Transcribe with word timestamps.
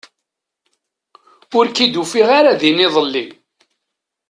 Ur 1.57 1.65
ken-id-ufiɣ 1.69 2.27
ara 2.39 2.59
din 2.59 2.83
iḍelli. 2.85 3.25